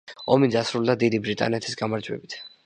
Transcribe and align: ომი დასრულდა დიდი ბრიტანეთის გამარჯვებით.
ომი 0.35 0.47
დასრულდა 0.55 0.95
დიდი 1.03 1.19
ბრიტანეთის 1.27 1.79
გამარჯვებით. 1.83 2.39